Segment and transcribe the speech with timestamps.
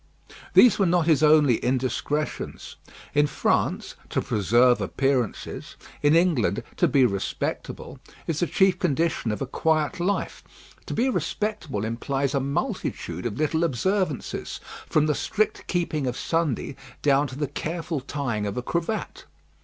[0.55, 2.75] These were not his only indiscretions.
[3.13, 9.43] In France "to preserve appearances," in England "to be respectable," is the chief condition of
[9.43, 10.43] a quiet life.
[10.87, 16.75] To be respectable implies a multitude of little observances, from the strict keeping of Sunday
[17.03, 19.25] down to the careful tying of a cravat.